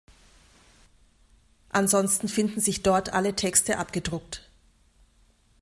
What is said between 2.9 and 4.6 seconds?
alle Texte abgedruckt.